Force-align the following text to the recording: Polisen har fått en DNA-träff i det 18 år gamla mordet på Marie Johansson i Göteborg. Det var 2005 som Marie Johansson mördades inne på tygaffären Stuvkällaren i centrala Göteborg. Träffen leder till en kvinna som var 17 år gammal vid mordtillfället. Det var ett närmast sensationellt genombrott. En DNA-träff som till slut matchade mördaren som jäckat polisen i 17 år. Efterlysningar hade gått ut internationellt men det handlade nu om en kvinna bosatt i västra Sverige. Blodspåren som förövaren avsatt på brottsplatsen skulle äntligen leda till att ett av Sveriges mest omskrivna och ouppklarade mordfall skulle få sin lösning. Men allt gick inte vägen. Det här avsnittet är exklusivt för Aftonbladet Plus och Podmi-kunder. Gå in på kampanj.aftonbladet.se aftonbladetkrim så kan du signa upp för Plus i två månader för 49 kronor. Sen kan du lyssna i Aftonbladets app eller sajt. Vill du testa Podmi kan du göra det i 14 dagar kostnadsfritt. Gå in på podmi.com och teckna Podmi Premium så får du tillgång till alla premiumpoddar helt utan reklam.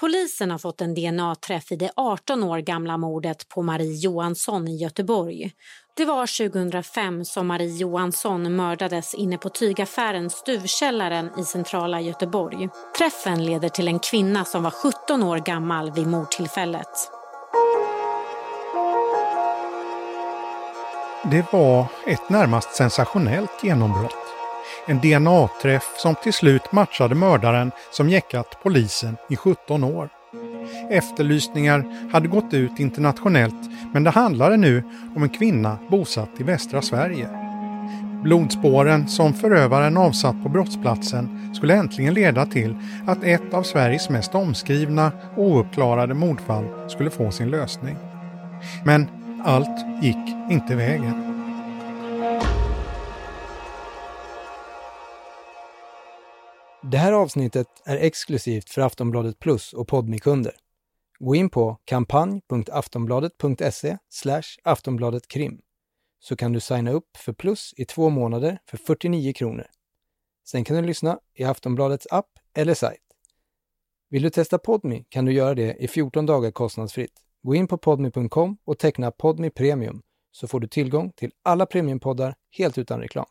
Polisen 0.00 0.50
har 0.50 0.58
fått 0.58 0.80
en 0.80 0.94
DNA-träff 0.94 1.72
i 1.72 1.76
det 1.76 1.90
18 1.96 2.42
år 2.42 2.58
gamla 2.58 2.96
mordet 2.96 3.48
på 3.48 3.62
Marie 3.62 3.94
Johansson 3.94 4.68
i 4.68 4.76
Göteborg. 4.76 5.52
Det 5.96 6.04
var 6.04 6.50
2005 6.50 7.24
som 7.24 7.46
Marie 7.46 7.76
Johansson 7.76 8.56
mördades 8.56 9.14
inne 9.14 9.38
på 9.38 9.48
tygaffären 9.48 10.30
Stuvkällaren 10.30 11.30
i 11.38 11.44
centrala 11.44 12.00
Göteborg. 12.00 12.68
Träffen 12.98 13.44
leder 13.44 13.68
till 13.68 13.88
en 13.88 13.98
kvinna 13.98 14.44
som 14.44 14.62
var 14.62 14.70
17 14.70 15.22
år 15.22 15.38
gammal 15.38 15.92
vid 15.92 16.06
mordtillfället. 16.06 17.10
Det 21.30 21.52
var 21.52 21.86
ett 22.06 22.28
närmast 22.28 22.76
sensationellt 22.76 23.64
genombrott. 23.64 24.26
En 24.86 25.00
DNA-träff 25.00 25.94
som 25.96 26.14
till 26.14 26.32
slut 26.32 26.72
matchade 26.72 27.14
mördaren 27.14 27.72
som 27.90 28.08
jäckat 28.08 28.58
polisen 28.62 29.16
i 29.30 29.36
17 29.36 29.84
år. 29.84 30.08
Efterlysningar 30.90 32.08
hade 32.12 32.28
gått 32.28 32.54
ut 32.54 32.78
internationellt 32.78 33.70
men 33.92 34.04
det 34.04 34.10
handlade 34.10 34.56
nu 34.56 34.82
om 35.16 35.22
en 35.22 35.28
kvinna 35.28 35.78
bosatt 35.90 36.30
i 36.38 36.42
västra 36.42 36.82
Sverige. 36.82 37.28
Blodspåren 38.22 39.08
som 39.08 39.34
förövaren 39.34 39.96
avsatt 39.96 40.42
på 40.42 40.48
brottsplatsen 40.48 41.54
skulle 41.54 41.74
äntligen 41.74 42.14
leda 42.14 42.46
till 42.46 42.76
att 43.06 43.24
ett 43.24 43.54
av 43.54 43.62
Sveriges 43.62 44.10
mest 44.10 44.34
omskrivna 44.34 45.12
och 45.36 45.44
ouppklarade 45.44 46.14
mordfall 46.14 46.64
skulle 46.88 47.10
få 47.10 47.30
sin 47.30 47.50
lösning. 47.50 47.96
Men 48.84 49.06
allt 49.44 50.02
gick 50.02 50.50
inte 50.50 50.74
vägen. 50.74 51.25
Det 56.90 56.98
här 56.98 57.12
avsnittet 57.12 57.66
är 57.84 57.96
exklusivt 57.96 58.70
för 58.70 58.82
Aftonbladet 58.82 59.38
Plus 59.38 59.72
och 59.72 59.88
Podmi-kunder. 59.88 60.52
Gå 61.18 61.34
in 61.34 61.50
på 61.50 61.80
kampanj.aftonbladet.se 61.84 63.98
aftonbladetkrim 64.62 65.60
så 66.18 66.36
kan 66.36 66.52
du 66.52 66.60
signa 66.60 66.90
upp 66.90 67.16
för 67.16 67.32
Plus 67.32 67.74
i 67.76 67.84
två 67.84 68.10
månader 68.10 68.58
för 68.70 68.76
49 68.76 69.32
kronor. 69.32 69.66
Sen 70.48 70.64
kan 70.64 70.76
du 70.76 70.82
lyssna 70.82 71.18
i 71.34 71.44
Aftonbladets 71.44 72.06
app 72.10 72.30
eller 72.54 72.74
sajt. 72.74 73.00
Vill 74.10 74.22
du 74.22 74.30
testa 74.30 74.58
Podmi 74.58 75.04
kan 75.08 75.24
du 75.24 75.32
göra 75.32 75.54
det 75.54 75.74
i 75.74 75.88
14 75.88 76.26
dagar 76.26 76.50
kostnadsfritt. 76.50 77.12
Gå 77.42 77.54
in 77.54 77.66
på 77.66 77.78
podmi.com 77.78 78.58
och 78.64 78.78
teckna 78.78 79.10
Podmi 79.10 79.50
Premium 79.50 80.02
så 80.32 80.48
får 80.48 80.60
du 80.60 80.68
tillgång 80.68 81.12
till 81.12 81.30
alla 81.42 81.66
premiumpoddar 81.66 82.34
helt 82.50 82.78
utan 82.78 83.00
reklam. 83.00 83.26